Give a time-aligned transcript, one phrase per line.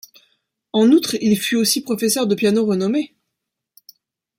[0.73, 3.13] En outre il fut aussi professeur de piano renommé.